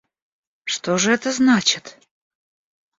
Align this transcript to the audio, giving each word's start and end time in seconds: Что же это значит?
Что 0.65 0.97
же 0.97 1.11
это 1.11 1.31
значит? 1.31 1.99